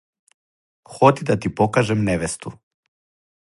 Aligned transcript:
Ходи 0.83 1.23
да 1.23 1.39
ти 1.39 1.49
покажем 1.49 2.03
невесту 2.03 2.53